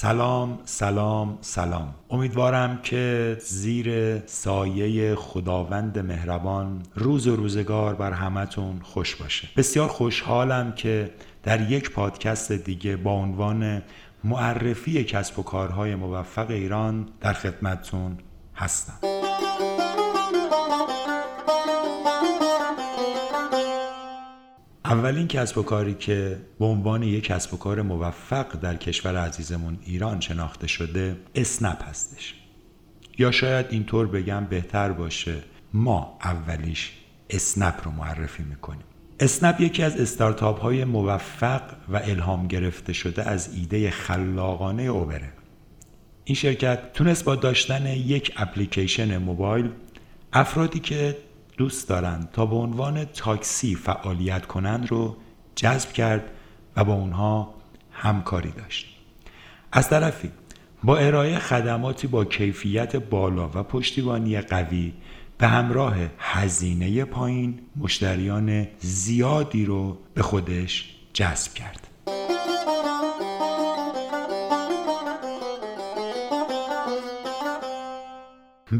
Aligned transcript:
سلام 0.00 0.58
سلام 0.64 1.38
سلام. 1.40 1.94
امیدوارم 2.10 2.78
که 2.82 3.36
زیر 3.40 4.18
سایه 4.26 5.14
خداوند 5.14 5.98
مهربان 5.98 6.82
روز 6.94 7.26
و 7.26 7.36
روزگار 7.36 7.94
بر 7.94 8.12
همتون 8.12 8.80
خوش 8.82 9.16
باشه. 9.16 9.48
بسیار 9.56 9.88
خوشحالم 9.88 10.72
که 10.72 11.10
در 11.42 11.70
یک 11.70 11.90
پادکست 11.90 12.52
دیگه 12.52 12.96
با 12.96 13.12
عنوان 13.12 13.82
معرفی 14.24 15.04
کسب 15.04 15.38
و 15.38 15.42
کارهای 15.42 15.94
موفق 15.94 16.50
ایران 16.50 17.08
در 17.20 17.32
خدمتتون 17.32 18.18
هستم. 18.56 19.19
اولین 24.90 25.28
کسب 25.28 25.58
و 25.58 25.62
کاری 25.62 25.94
که 25.94 26.36
به 26.58 26.64
عنوان 26.64 27.02
یک 27.02 27.24
کسب 27.24 27.54
و 27.54 27.56
کار 27.56 27.82
موفق 27.82 28.52
در 28.52 28.76
کشور 28.76 29.16
عزیزمون 29.16 29.78
ایران 29.86 30.20
شناخته 30.20 30.66
شده 30.66 31.16
اسنپ 31.34 31.88
هستش. 31.88 32.34
یا 33.18 33.30
شاید 33.30 33.66
اینطور 33.70 34.06
بگم 34.06 34.44
بهتر 34.44 34.92
باشه 34.92 35.34
ما 35.72 36.18
اولیش 36.24 36.92
اسنپ 37.30 37.74
رو 37.84 37.90
معرفی 37.90 38.42
می‌کنیم. 38.42 38.84
اسنپ 39.20 39.60
یکی 39.60 39.82
از 39.82 40.00
استارتاپ 40.00 40.60
های 40.60 40.84
موفق 40.84 41.62
و 41.88 41.96
الهام 41.96 42.46
گرفته 42.46 42.92
شده 42.92 43.28
از 43.28 43.54
ایده 43.54 43.90
خلاقانه 43.90 44.82
اوبره. 44.82 45.32
این 46.24 46.34
شرکت 46.34 46.92
تونست 46.92 47.24
با 47.24 47.36
داشتن 47.36 47.86
یک 47.86 48.32
اپلیکیشن 48.36 49.18
موبایل 49.18 49.70
افرادی 50.32 50.80
که 50.80 51.16
دوست 51.60 51.88
دارند 51.88 52.28
تا 52.32 52.46
به 52.46 52.56
عنوان 52.56 53.04
تاکسی 53.04 53.74
فعالیت 53.74 54.46
کنند 54.46 54.90
رو 54.90 55.16
جذب 55.56 55.92
کرد 55.92 56.30
و 56.76 56.84
با 56.84 56.92
اونها 56.92 57.54
همکاری 57.92 58.50
داشت. 58.50 58.86
از 59.72 59.88
طرفی 59.88 60.30
با 60.84 60.96
ارائه 60.96 61.38
خدماتی 61.38 62.06
با 62.06 62.24
کیفیت 62.24 62.96
بالا 62.96 63.50
و 63.54 63.62
پشتیبانی 63.62 64.40
قوی 64.40 64.92
به 65.38 65.46
همراه 65.46 65.96
هزینه 66.18 67.04
پایین 67.04 67.60
مشتریان 67.76 68.66
زیادی 68.78 69.64
رو 69.64 69.98
به 70.14 70.22
خودش 70.22 70.96
جذب 71.12 71.54
کرد. 71.54 71.86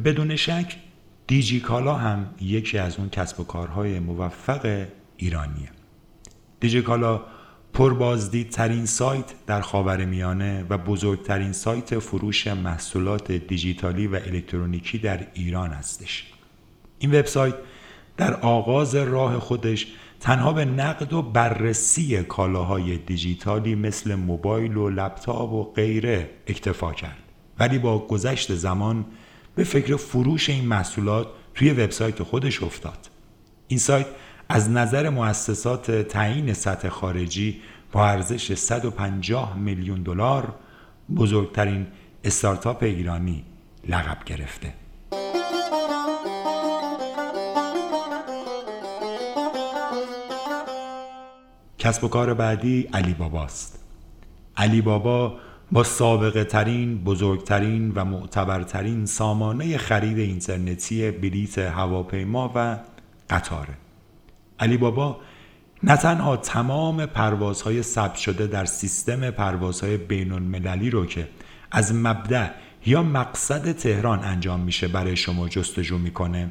بدون 0.04 0.36
شک 0.36 0.76
دیجیکالا 1.30 1.94
هم 1.94 2.26
یکی 2.40 2.78
از 2.78 2.98
اون 2.98 3.08
کسب 3.08 3.40
و 3.40 3.44
کارهای 3.44 3.98
موفق 3.98 4.86
ایرانیه. 5.16 5.68
دیجیکالا 6.60 7.20
پربازدیدترین 7.72 8.86
سایت 8.86 9.24
در 9.46 9.60
خاور 9.60 10.04
میانه 10.04 10.66
و 10.68 10.78
بزرگترین 10.78 11.52
سایت 11.52 11.98
فروش 11.98 12.46
محصولات 12.46 13.32
دیجیتالی 13.32 14.06
و 14.06 14.14
الکترونیکی 14.14 14.98
در 14.98 15.26
ایران 15.34 15.70
هستش. 15.70 16.26
این 16.98 17.14
وبسایت 17.14 17.54
در 18.16 18.34
آغاز 18.34 18.94
راه 18.94 19.38
خودش 19.38 19.86
تنها 20.20 20.52
به 20.52 20.64
نقد 20.64 21.12
و 21.12 21.22
بررسی 21.22 22.22
کالاهای 22.22 22.98
دیجیتالی 22.98 23.74
مثل 23.74 24.14
موبایل 24.14 24.76
و 24.76 24.88
لپتاپ 24.88 25.52
و 25.52 25.72
غیره 25.72 26.30
اکتفا 26.46 26.92
کرد. 26.92 27.18
ولی 27.58 27.78
با 27.78 27.98
گذشت 27.98 28.54
زمان 28.54 29.04
به 29.54 29.64
فکر 29.64 29.96
فروش 29.96 30.50
این 30.50 30.64
محصولات 30.64 31.28
توی 31.54 31.70
وبسایت 31.70 32.22
خودش 32.22 32.62
افتاد. 32.62 33.10
این 33.68 33.78
سایت 33.78 34.06
از 34.48 34.70
نظر 34.70 35.08
مؤسسات 35.08 35.90
تعیین 35.90 36.52
سطح 36.52 36.88
خارجی 36.88 37.60
با 37.92 38.06
ارزش 38.06 38.54
150 38.54 39.58
میلیون 39.58 40.02
دلار 40.02 40.54
بزرگترین 41.16 41.86
استارتاپ 42.24 42.82
ایرانی 42.82 43.44
لقب 43.88 44.24
گرفته. 44.26 44.74
کسب 51.78 52.04
و 52.04 52.08
کار 52.08 52.34
بعدی 52.34 52.88
علی 52.92 53.14
باباست 53.14 53.84
علی 54.56 54.80
بابا 54.80 55.38
با 55.72 55.84
سابقه 55.84 56.44
ترین، 56.44 57.04
بزرگترین 57.04 57.92
و 57.94 58.04
معتبرترین 58.04 59.06
سامانه 59.06 59.78
خرید 59.78 60.18
اینترنتی 60.18 61.10
بلیت 61.10 61.58
هواپیما 61.58 62.52
و 62.54 62.78
قطاره. 63.30 63.74
علی 64.58 64.76
بابا 64.76 65.20
نه 65.82 65.96
تنها 65.96 66.36
تمام 66.36 67.06
پروازهای 67.06 67.82
ثبت 67.82 68.16
شده 68.16 68.46
در 68.46 68.64
سیستم 68.64 69.30
پروازهای 69.30 69.96
بین 69.96 70.32
المللی 70.32 70.90
رو 70.90 71.06
که 71.06 71.28
از 71.70 71.94
مبدع 71.94 72.50
یا 72.86 73.02
مقصد 73.02 73.72
تهران 73.72 74.24
انجام 74.24 74.60
میشه 74.60 74.88
برای 74.88 75.16
شما 75.16 75.48
جستجو 75.48 75.98
می‌کنه 75.98 76.50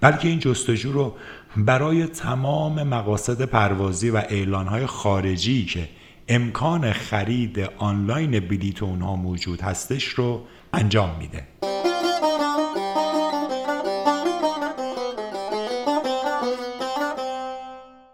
بلکه 0.00 0.28
این 0.28 0.38
جستجو 0.38 0.92
رو 0.92 1.14
برای 1.56 2.06
تمام 2.06 2.82
مقاصد 2.82 3.42
پروازی 3.42 4.10
و 4.10 4.16
اعلانهای 4.16 4.86
خارجی 4.86 5.64
که 5.64 5.88
امکان 6.28 6.92
خرید 6.92 7.58
آنلاین 7.78 8.40
بلیت 8.40 8.82
اونها 8.82 9.16
موجود 9.16 9.60
هستش 9.60 10.04
رو 10.04 10.42
انجام 10.72 11.18
میده. 11.18 11.46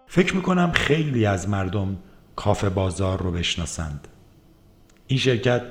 فکر 0.07 0.37
می‌کنم 0.37 0.73
خیلی 0.73 1.27
از 1.27 1.49
مردم 1.49 1.97
کافه 2.37 2.69
بازار 2.69 3.23
رو 3.23 3.31
بشناسند. 3.31 4.09
این 5.07 5.19
شرکت 5.19 5.63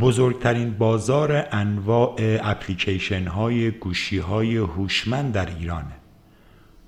بزرگترین 0.00 0.70
بازار 0.78 1.46
انواع 1.52 2.16
اپلیکیشن 2.20 3.26
های 3.26 3.70
گوشی 3.70 4.18
های 4.18 4.56
هوشمند 4.56 5.32
در 5.32 5.46
ایرانه. 5.46 5.96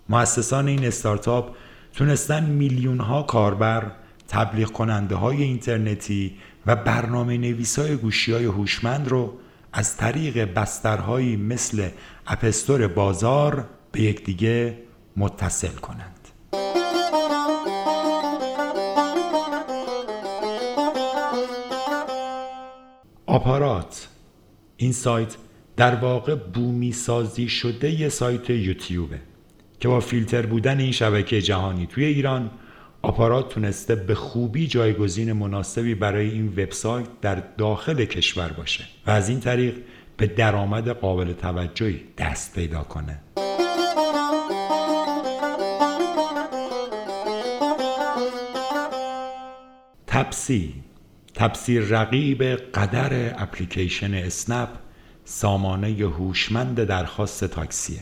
مؤسسان 0.09 0.69
این 0.69 0.85
استارتاپ 0.85 1.57
تونستن 1.93 2.45
میلیون 2.45 3.01
ها 3.01 3.23
کاربر 3.23 3.93
تبلیغ 4.35 4.73
کننده 4.73 5.15
های 5.15 5.43
اینترنتی 5.43 6.35
و 6.67 6.77
برنامه 6.77 7.39
نویس 7.39 7.79
های 7.79 7.97
گوشی 7.97 8.33
های 8.33 8.45
هوشمند 8.45 9.09
رو 9.09 9.39
از 9.73 9.97
طریق 9.97 10.45
بسترهایی 10.55 11.37
مثل 11.37 11.89
اپستور 12.27 12.87
بازار 12.87 13.69
به 13.93 14.01
یکدیگه 14.01 14.79
متصل 15.17 15.69
کنند. 15.69 16.29
آپارات 23.27 24.09
این 24.77 24.93
سایت 24.93 25.37
در 25.77 25.95
واقع 25.95 26.35
بومی 26.35 26.93
سازی 26.93 27.49
شده 27.49 27.91
یه 27.91 28.09
سایت 28.09 28.51
یوتیوبه 28.51 29.21
که 29.81 29.89
با 29.89 30.01
فیلتر 30.01 30.47
بودن 30.47 30.81
این 30.81 30.93
شبکه 30.93 31.43
جهانی 31.43 31.87
توی 31.87 32.05
ایران 32.05 32.51
آپارات 33.05 33.49
تونسته 33.49 33.95
به 33.95 34.15
خوبی 34.15 34.67
جایگزین 34.67 35.33
مناسبی 35.33 35.95
برای 35.95 36.31
این 36.31 36.49
وبسایت 36.49 37.07
در 37.21 37.43
داخل 37.59 38.05
کشور 38.05 38.49
باشه 38.49 38.85
و 39.07 39.11
از 39.11 39.29
این 39.29 39.41
طریق 39.41 39.75
به 40.17 40.27
درآمد 40.27 40.89
قابل 40.89 41.33
توجهی 41.33 42.01
دست 42.19 42.55
پیدا 42.55 42.83
کنه. 42.83 43.19
تپسی 50.07 50.75
تپسی 51.35 51.79
رقیب 51.79 52.43
قدر 52.45 53.43
اپلیکیشن 53.43 54.15
اسنپ 54.15 54.69
سامانه 55.25 55.89
هوشمند 55.89 56.85
درخواست 56.85 57.45
تاکسیه. 57.45 58.01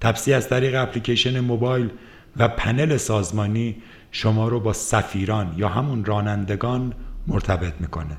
تپسی 0.00 0.32
از 0.32 0.48
طریق 0.48 0.82
اپلیکیشن 0.82 1.40
موبایل 1.40 1.90
و 2.36 2.48
پنل 2.48 2.96
سازمانی 2.96 3.76
شما 4.10 4.48
رو 4.48 4.60
با 4.60 4.72
سفیران 4.72 5.54
یا 5.56 5.68
همون 5.68 6.04
رانندگان 6.04 6.94
مرتبط 7.26 7.74
می‌کنه. 7.80 8.16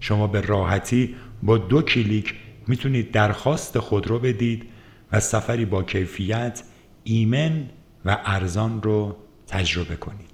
شما 0.00 0.26
به 0.26 0.40
راحتی 0.40 1.14
با 1.42 1.58
دو 1.58 1.82
کلیک 1.82 2.34
می‌تونید 2.66 3.12
درخواست 3.12 3.78
خود 3.78 4.06
رو 4.06 4.18
بدید 4.18 4.68
و 5.12 5.20
سفری 5.20 5.64
با 5.64 5.82
کیفیت 5.82 6.62
ایمن 7.04 7.66
و 8.04 8.18
ارزان 8.24 8.82
رو 8.82 9.16
تجربه 9.46 9.96
کنید. 9.96 10.30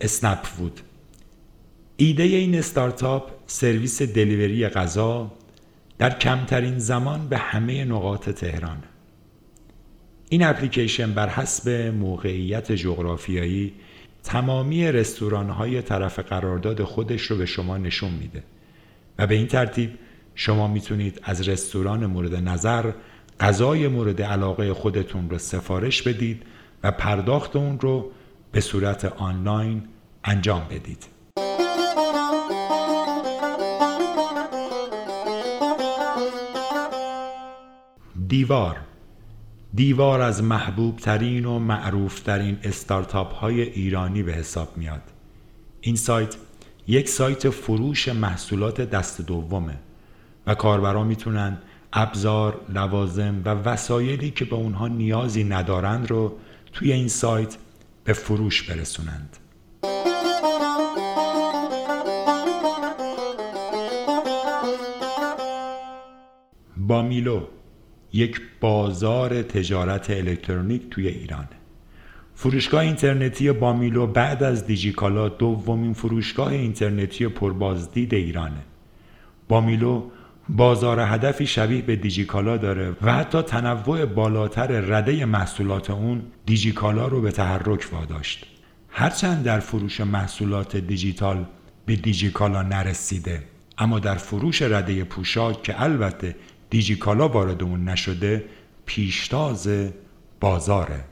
اسنپ 0.00 0.46
فود. 0.46 0.80
ایده 1.96 2.22
این 2.22 2.54
استارتاپ 2.54 3.30
سرویس 3.46 4.02
دلیوری 4.02 4.68
غذا 4.68 5.32
در 5.98 6.18
کمترین 6.18 6.78
زمان 6.78 7.28
به 7.28 7.38
همه 7.38 7.84
نقاط 7.84 8.30
تهران 8.30 8.82
این 10.28 10.44
اپلیکیشن 10.44 11.12
بر 11.14 11.28
حسب 11.28 11.70
موقعیت 11.70 12.72
جغرافیایی 12.72 13.74
تمامی 14.22 14.92
رستوران 14.92 15.50
های 15.50 15.82
طرف 15.82 16.18
قرارداد 16.18 16.82
خودش 16.82 17.22
رو 17.22 17.36
به 17.36 17.46
شما 17.46 17.78
نشون 17.78 18.10
میده 18.10 18.42
و 19.18 19.26
به 19.26 19.34
این 19.34 19.46
ترتیب 19.46 19.90
شما 20.34 20.68
می‌تونید 20.68 21.20
از 21.22 21.48
رستوران 21.48 22.06
مورد 22.06 22.34
نظر 22.34 22.92
غذای 23.40 23.88
مورد 23.88 24.22
علاقه 24.22 24.74
خودتون 24.74 25.30
رو 25.30 25.38
سفارش 25.38 26.02
بدید 26.02 26.42
و 26.82 26.90
پرداخت 26.90 27.56
اون 27.56 27.80
رو 27.80 28.10
به 28.52 28.60
صورت 28.60 29.04
آنلاین 29.04 29.82
انجام 30.24 30.66
بدید. 30.70 31.06
دیوار 38.32 38.76
دیوار 39.74 40.20
از 40.20 40.42
محبوب 40.42 40.96
ترین 40.96 41.44
و 41.44 41.58
معروف 41.58 42.20
ترین 42.20 42.58
استارتاپ 42.62 43.34
های 43.34 43.62
ایرانی 43.62 44.22
به 44.22 44.32
حساب 44.32 44.76
میاد. 44.76 45.02
این 45.80 45.96
سایت 45.96 46.36
یک 46.86 47.08
سایت 47.08 47.50
فروش 47.50 48.08
محصولات 48.08 48.80
دست 48.80 49.20
دومه 49.20 49.78
و 50.46 50.54
کاربران 50.54 51.06
می‌تونن 51.06 51.58
ابزار، 51.92 52.60
لوازم 52.68 53.42
و 53.44 53.48
وسایلی 53.48 54.30
که 54.30 54.44
به 54.44 54.56
اونها 54.56 54.88
نیازی 54.88 55.44
ندارند 55.44 56.10
رو 56.10 56.38
توی 56.72 56.92
این 56.92 57.08
سایت 57.08 57.56
به 58.04 58.12
فروش 58.12 58.62
برسونند. 58.62 59.36
با 66.76 67.02
میلو 67.02 67.46
یک 68.12 68.40
بازار 68.60 69.42
تجارت 69.42 70.10
الکترونیک 70.10 70.82
توی 70.90 71.08
ایرانه 71.08 71.62
فروشگاه 72.34 72.80
اینترنتی 72.80 73.52
بامیلو 73.52 74.06
بعد 74.06 74.42
از 74.42 74.66
دیجیکالا 74.66 75.28
دومین 75.28 75.92
فروشگاه 75.92 76.48
اینترنتی 76.48 77.28
پربازدید 77.28 78.14
ایرانه. 78.14 78.62
بامیلو 79.48 80.10
بازار 80.48 81.00
هدفی 81.00 81.46
شبیه 81.46 81.82
به 81.82 81.96
دیجیکالا 81.96 82.56
داره 82.56 82.96
و 83.02 83.12
حتی 83.12 83.42
تنوع 83.42 84.04
بالاتر 84.04 84.66
رده 84.66 85.24
محصولات 85.24 85.90
اون 85.90 86.22
دیجیکالا 86.46 87.06
رو 87.06 87.20
به 87.20 87.30
تحرک 87.30 87.88
واداشت. 87.92 88.46
هرچند 88.88 89.44
در 89.44 89.60
فروش 89.60 90.00
محصولات 90.00 90.76
دیجیتال 90.76 91.44
به 91.86 91.96
دیجیکالا 91.96 92.62
نرسیده 92.62 93.42
اما 93.78 93.98
در 93.98 94.14
فروش 94.14 94.62
رده 94.62 95.04
پوشاک 95.04 95.62
که 95.62 95.82
البته 95.82 96.36
دیجیکالا 96.72 97.28
وارد 97.28 97.62
اون 97.62 97.88
نشده 97.88 98.44
پیشتاز 98.86 99.68
بازاره 100.40 101.04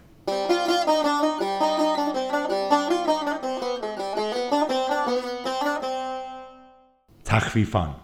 تخفیفان 7.25 7.95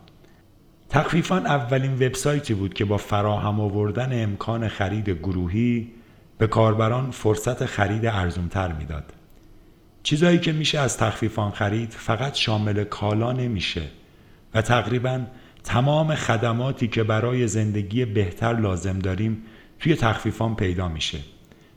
تخفیفان 0.90 1.46
اولین 1.46 1.92
وبسایتی 1.92 2.54
بود 2.54 2.74
که 2.74 2.84
با 2.84 2.96
فراهم 2.96 3.60
آوردن 3.60 4.22
امکان 4.22 4.68
خرید 4.68 5.10
گروهی 5.10 5.92
به 6.38 6.46
کاربران 6.46 7.10
فرصت 7.10 7.66
خرید 7.66 8.06
ارزونتر 8.06 8.72
می‌داد. 8.72 9.12
چیزایی 10.02 10.38
که 10.38 10.52
میشه 10.52 10.78
از 10.78 10.96
تخفیفان 10.96 11.50
خرید 11.50 11.90
فقط 11.90 12.34
شامل 12.34 12.84
کالا 12.84 13.32
نمیشه 13.32 13.82
و 14.54 14.62
تقریبا 14.62 15.20
تمام 15.66 16.14
خدماتی 16.14 16.88
که 16.88 17.02
برای 17.02 17.48
زندگی 17.48 18.04
بهتر 18.04 18.60
لازم 18.60 18.98
داریم 18.98 19.42
توی 19.80 19.96
تخفیفان 19.96 20.56
پیدا 20.56 20.88
میشه. 20.88 21.18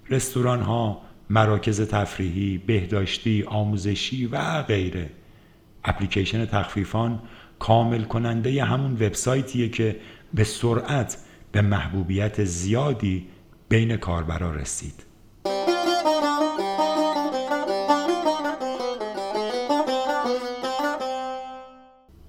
رستوران 0.09 0.61
ها، 0.61 1.01
مراکز 1.29 1.81
تفریحی، 1.81 2.57
بهداشتی، 2.57 3.43
آموزشی 3.43 4.25
و 4.25 4.61
غیره. 4.61 5.09
اپلیکیشن 5.83 6.45
تخفیفان 6.45 7.21
کامل 7.59 8.03
کننده 8.03 8.63
همون 8.63 8.93
وبسایتیه 8.93 9.69
که 9.69 9.95
به 10.33 10.43
سرعت 10.43 11.17
به 11.51 11.61
محبوبیت 11.61 12.43
زیادی 12.43 13.27
بین 13.69 13.97
کاربرا 13.97 14.55
رسید. 14.55 15.03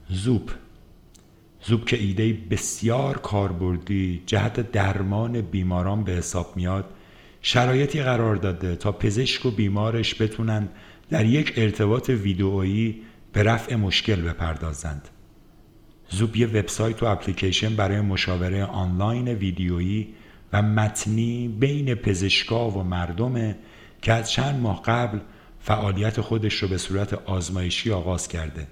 زوپ 0.09 0.60
زوب 1.62 1.85
که 1.85 1.99
ایده 1.99 2.33
بسیار 2.51 3.19
کاربردی 3.19 4.23
جهت 4.27 4.73
درمان 4.73 5.41
بیماران 5.41 6.05
به 6.05 6.12
حساب 6.12 6.57
میاد 6.57 6.85
شرایطی 7.43 8.03
قرار 8.03 8.37
داده 8.37 8.77
تا 8.77 8.93
پزشک 8.93 9.47
و 9.47 9.51
بیمارش 9.51 10.23
بتونن 10.23 10.69
در 11.11 11.25
یک 11.25 11.53
ارتباط 11.57 12.09
ویدئویی 12.09 13.03
به 13.33 13.43
رفع 13.43 13.75
مشکل 13.75 14.21
بپردازند. 14.21 15.09
زوب 16.09 16.37
یه 16.37 16.47
وبسایت 16.47 17.03
و 17.03 17.07
اپلیکیشن 17.07 17.77
برای 17.77 18.01
مشاوره 18.01 18.65
آنلاین 18.65 19.29
ویدیویی 19.29 20.15
و 20.53 20.62
متنی 20.62 21.49
بین 21.49 21.95
پزشکا 21.95 22.71
و 22.71 22.83
مردمه 22.83 23.57
که 24.03 24.12
از 24.12 24.31
چند 24.31 24.61
ماه 24.61 24.83
قبل 24.83 25.19
فعالیت 25.61 26.21
خودش 26.21 26.55
رو 26.55 26.69
به 26.69 26.79
صورت 26.79 27.15
آزمایشی 27.15 27.91
آغاز 27.91 28.29
کرده 28.29 28.67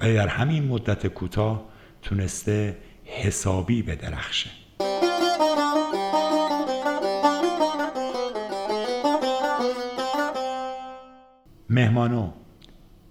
و 0.00 0.14
در 0.14 0.28
همین 0.28 0.64
مدت 0.64 1.06
کوتاه 1.06 1.64
تونسته 2.02 2.76
حسابی 3.04 3.82
بدرخشه 3.82 4.50
مهمانو 11.70 12.30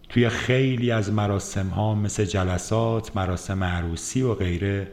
توی 0.10 0.30
خیلی 0.30 0.92
از 0.92 1.12
مراسم 1.12 1.68
ها 1.68 1.96
مثل 1.96 2.26
جلسات، 2.26 3.16
مراسم 3.16 3.64
عروسی 3.64 4.22
و 4.22 4.34
غیره 4.34 4.92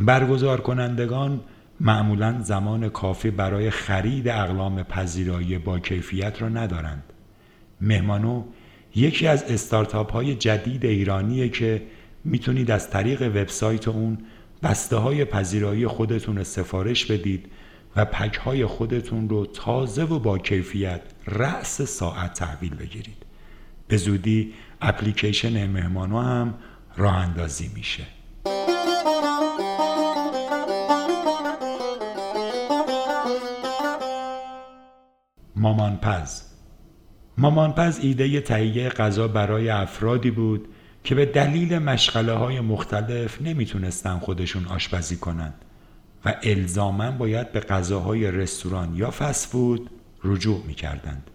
برگزار 0.00 0.60
کنندگان 0.60 1.40
معمولا 1.80 2.40
زمان 2.42 2.88
کافی 2.88 3.30
برای 3.30 3.70
خرید 3.70 4.28
اقلام 4.28 4.82
پذیرایی 4.82 5.58
با 5.58 5.78
کیفیت 5.78 6.42
را 6.42 6.48
ندارند. 6.48 7.02
مهمانو 7.80 8.44
یکی 8.94 9.26
از 9.26 9.42
استارتاپ 9.42 10.12
های 10.12 10.34
جدید 10.34 10.84
ایرانیه 10.84 11.48
که 11.48 11.82
می‌تونید 12.24 12.70
از 12.70 12.90
طریق 12.90 13.22
وبسایت 13.22 13.88
اون 13.88 14.18
بسته 14.62 14.96
های 14.96 15.24
پذیرایی 15.24 15.86
خودتون 15.86 16.42
سفارش 16.42 17.06
بدید 17.06 17.46
و 17.96 18.04
پک 18.04 18.34
های 18.34 18.66
خودتون 18.66 19.28
رو 19.28 19.46
تازه 19.46 20.04
و 20.04 20.18
با 20.18 20.38
کیفیت 20.38 21.00
رأس 21.26 21.82
ساعت 21.82 22.32
تحویل 22.32 22.74
بگیرید. 22.74 23.28
به 23.88 23.96
زودی 23.96 24.54
اپلیکیشن 24.80 25.66
مهمانو 25.66 26.20
هم 26.20 26.54
راه 26.96 27.14
اندازی 27.14 27.70
میشه 27.74 28.06
مامانپز 35.56 36.42
مامانپز 37.38 37.98
ایده 38.02 38.40
تهیه 38.40 38.88
غذا 38.88 39.28
برای 39.28 39.68
افرادی 39.68 40.30
بود 40.30 40.68
که 41.04 41.14
به 41.14 41.26
دلیل 41.26 41.78
مشغله 41.78 42.32
های 42.32 42.60
مختلف 42.60 43.42
نمی‌تونستن 43.42 44.18
خودشون 44.18 44.66
آشپزی 44.66 45.16
کنند 45.16 45.54
و 46.24 46.34
الزاما 46.42 47.10
باید 47.10 47.52
به 47.52 47.60
غذاهای 47.60 48.30
رستوران 48.30 48.96
یا 48.96 49.10
فسفود 49.10 49.90
رجوع 50.24 50.62
می‌کردند. 50.66 51.30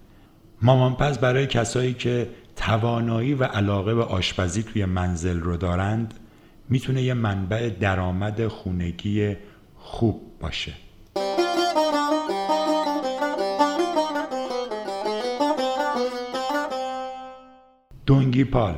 مامانپز 0.61 1.17
برای 1.17 1.47
کسایی 1.47 1.93
که 1.93 2.29
توانایی 2.55 3.33
و 3.33 3.43
علاقه 3.43 3.95
به 3.95 4.03
آشپزی 4.03 4.63
توی 4.63 4.85
منزل 4.85 5.39
رو 5.39 5.57
دارند 5.57 6.13
می‌تونه 6.69 7.01
یه 7.01 7.13
منبع 7.13 7.69
درآمد 7.69 8.47
خونگی 8.47 9.35
خوب 9.75 10.21
باشه 10.39 10.73
دونگی 18.05 18.43
پال 18.43 18.75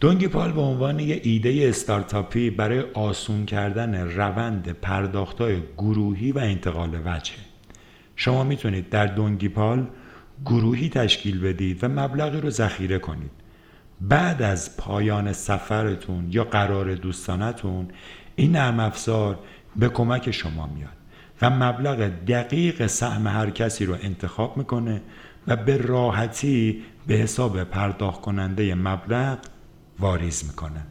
دونگی 0.00 0.28
پال 0.28 0.52
به 0.52 0.60
عنوان 0.60 1.00
یه 1.00 1.20
ایده 1.24 1.68
استارتاپی 1.68 2.50
برای 2.50 2.80
آسون 2.94 3.46
کردن 3.46 3.94
روند 3.94 4.68
پرداختای 4.72 5.56
گروهی 5.78 6.32
و 6.32 6.38
انتقال 6.38 6.98
وجه. 7.04 7.32
شما 8.16 8.44
می‌تونید 8.44 8.88
در 8.88 9.06
دونگی 9.06 9.48
پال 9.48 9.86
گروهی 10.44 10.88
تشکیل 10.88 11.40
بدید 11.40 11.84
و 11.84 11.88
مبلغی 11.88 12.40
رو 12.40 12.50
ذخیره 12.50 12.98
کنید. 12.98 13.30
بعد 14.00 14.42
از 14.42 14.76
پایان 14.76 15.32
سفرتون 15.32 16.28
یا 16.30 16.44
قرار 16.44 16.94
دوستانتون 16.94 17.88
این 18.36 18.52
نرم 18.52 18.80
افزار 18.80 19.38
به 19.76 19.88
کمک 19.88 20.30
شما 20.30 20.66
میاد 20.66 20.96
و 21.42 21.50
مبلغ 21.50 22.10
دقیق 22.28 22.86
سهم 22.86 23.26
هر 23.26 23.50
کسی 23.50 23.86
رو 23.86 23.96
انتخاب 24.02 24.56
می‌کنه 24.56 25.02
و 25.46 25.56
به 25.56 25.76
راحتی 25.76 26.82
به 27.06 27.14
حساب 27.14 27.64
پرداخت 27.64 28.20
کننده 28.20 28.74
مبلغ 28.74 29.38
واریز 30.00 30.44
می‌کنه. 30.44 30.86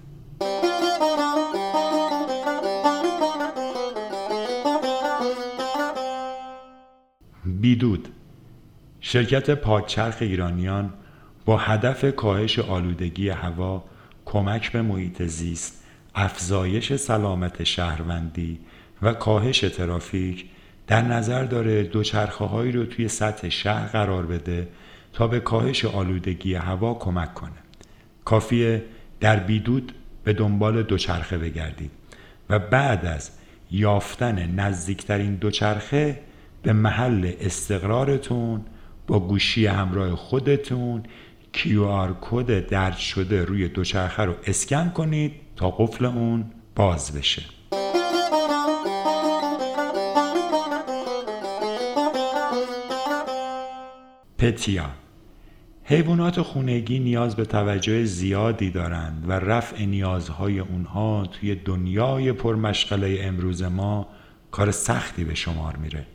بیدود. 7.45 8.07
شرکت 9.01 9.49
پادچرخ 9.51 10.17
ایرانیان 10.21 10.93
با 11.45 11.57
هدف 11.57 12.15
کاهش 12.15 12.59
آلودگی 12.59 13.29
هوا 13.29 13.83
کمک 14.25 14.71
به 14.71 14.81
محیط 14.81 15.23
زیست 15.23 15.83
افزایش 16.15 16.95
سلامت 16.95 17.63
شهروندی 17.63 18.59
و 19.01 19.13
کاهش 19.13 19.59
ترافیک 19.59 20.45
در 20.87 21.01
نظر 21.01 21.43
داره 21.43 21.83
دوچرخه 21.83 22.45
هایی 22.45 22.71
رو 22.71 22.85
توی 22.85 23.07
سطح 23.07 23.49
شهر 23.49 23.87
قرار 23.87 24.25
بده 24.25 24.67
تا 25.13 25.27
به 25.27 25.39
کاهش 25.39 25.85
آلودگی 25.85 26.53
هوا 26.53 26.93
کمک 26.93 27.33
کنه. 27.33 27.51
کافیه 28.25 28.83
در 29.19 29.39
بیدود 29.39 29.93
به 30.23 30.33
دنبال 30.33 30.83
دوچرخه 30.83 31.37
بگردید 31.37 31.91
و 32.49 32.59
بعد 32.59 33.05
از 33.05 33.31
یافتن 33.71 34.51
نزدیکترین 34.55 35.35
دوچرخه 35.35 36.19
به 36.63 36.73
محل 36.73 37.31
استقرارتون 37.39 38.61
با 39.07 39.19
گوشی 39.19 39.65
همراه 39.65 40.15
خودتون 40.15 41.03
QR 41.53 42.13
کد 42.21 42.67
درج 42.67 42.97
شده 42.97 43.45
روی 43.45 43.67
دوچرخه 43.67 44.23
رو 44.23 44.35
اسکن 44.47 44.89
کنید 44.89 45.31
تا 45.55 45.71
قفل 45.71 46.05
اون 46.05 46.45
باز 46.75 47.17
بشه. 47.17 47.43
پتیا 54.37 54.89
حیوانات 55.89 56.41
خونگی 56.41 56.99
نیاز 56.99 57.35
به 57.35 57.45
توجه 57.45 58.05
زیادی 58.05 58.69
دارند 58.69 59.25
و 59.27 59.31
رفع 59.31 59.85
نیازهای 59.85 60.59
اونها 60.59 61.25
توی 61.25 61.55
دنیای 61.55 62.33
پرمشغله 62.33 63.19
امروز 63.21 63.63
ما 63.63 64.07
کار 64.51 64.71
سختی 64.71 65.23
به 65.23 65.35
شمار 65.35 65.75
میره. 65.75 66.05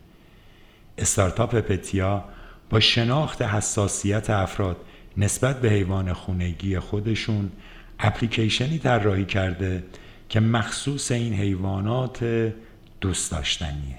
استارتاپ 0.99 1.61
پتیا 1.61 2.25
با 2.71 2.81
شناخت 2.81 3.43
حساسیت 3.43 4.31
افراد 4.31 4.77
نسبت 5.17 5.61
به 5.61 5.71
حیوان 5.71 6.13
خونگی 6.13 6.79
خودشون 6.79 7.51
اپلیکیشنی 7.99 8.79
طراحی 8.79 9.25
کرده 9.25 9.85
که 10.29 10.41
مخصوص 10.41 11.11
این 11.11 11.35
حیوانات 11.35 12.53
دوست 13.01 13.31
داشتنیه. 13.31 13.99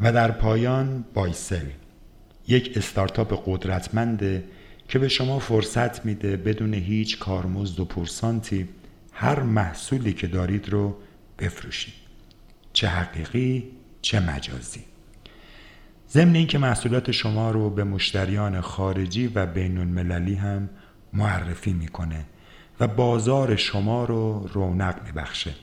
و 0.00 0.12
در 0.12 0.30
پایان 0.30 1.04
بایسل 1.14 1.66
یک 2.48 2.72
استارتاپ 2.76 3.42
قدرتمنده 3.46 4.44
که 4.88 4.98
به 4.98 5.08
شما 5.08 5.38
فرصت 5.38 6.04
میده 6.04 6.36
بدون 6.36 6.74
هیچ 6.74 7.18
کارمزد 7.18 7.80
و 7.80 7.84
پورسانتی 7.84 8.68
هر 9.12 9.40
محصولی 9.40 10.12
که 10.12 10.26
دارید 10.26 10.68
رو 10.68 10.96
بفروشید. 11.38 11.94
چه 12.72 12.88
حقیقی 12.88 13.70
چه 14.02 14.20
مجازی. 14.20 14.84
ضمن 16.10 16.34
اینکه 16.34 16.58
محصولات 16.58 17.10
شما 17.10 17.50
رو 17.50 17.70
به 17.70 17.84
مشتریان 17.84 18.60
خارجی 18.60 19.26
و 19.26 19.46
بین 19.46 19.78
المللی 19.78 20.34
هم 20.34 20.68
معرفی 21.12 21.72
می‌کنه 21.72 22.24
و 22.80 22.88
بازار 22.88 23.56
شما 23.56 24.04
رو 24.04 24.48
رونق 24.52 25.02
میبخشه. 25.06 25.54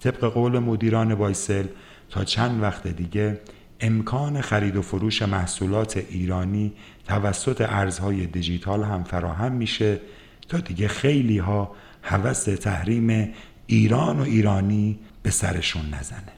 طبق 0.00 0.24
قول 0.24 0.58
مدیران 0.58 1.14
بایسل 1.14 1.66
تا 2.12 2.24
چند 2.24 2.62
وقت 2.62 2.88
دیگه 2.88 3.40
امکان 3.80 4.40
خرید 4.40 4.76
و 4.76 4.82
فروش 4.82 5.22
محصولات 5.22 5.96
ایرانی 5.96 6.72
توسط 7.06 7.66
ارزهای 7.68 8.26
دیجیتال 8.26 8.82
هم 8.82 9.04
فراهم 9.04 9.52
میشه 9.52 10.00
تا 10.48 10.58
دیگه 10.58 10.88
خیلی 10.88 11.38
ها 11.38 11.76
حوث 12.02 12.48
تحریم 12.48 13.34
ایران 13.66 14.18
و 14.18 14.22
ایرانی 14.22 14.98
به 15.22 15.30
سرشون 15.30 15.94
نزنه. 15.94 16.32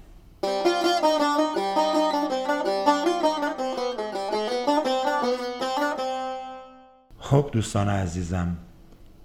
خب 7.19 7.51
دوستان 7.53 7.89
عزیزم 7.89 8.57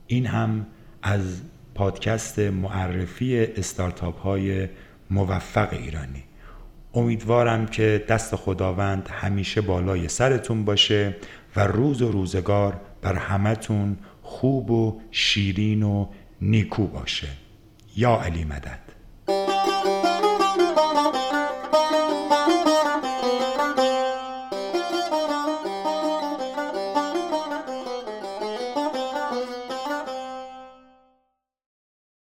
این 0.08 0.26
هم 0.26 0.68
از 1.02 1.42
پادکست 1.76 2.40
معرفی 2.40 3.40
استارتاپ 3.40 4.20
های 4.20 4.68
موفق 5.10 5.74
ایرانی. 5.74 6.29
امیدوارم 6.94 7.66
که 7.66 8.06
دست 8.10 8.36
خداوند 8.36 9.10
همیشه 9.12 9.62
بالای 9.62 10.08
سرتون 10.08 10.66
باشه 10.66 11.16
و 11.56 11.68
روز 11.68 12.02
و 12.02 12.12
روزگار 12.12 12.82
بر 13.02 13.16
همتون 13.16 13.98
خوب 14.24 14.72
و 14.72 15.02
شیرین 15.12 15.84
و 15.84 16.08
نیکو 16.42 16.88
باشه. 16.88 17.28
یا 17.98 18.22
علی 18.22 18.44
مدد. 18.44 18.89